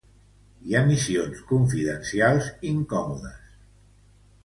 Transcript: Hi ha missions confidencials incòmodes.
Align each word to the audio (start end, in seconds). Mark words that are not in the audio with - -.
Hi 0.69 0.73
ha 0.77 0.81
missions 0.91 1.45
confidencials 1.53 2.51
incòmodes. 2.73 3.57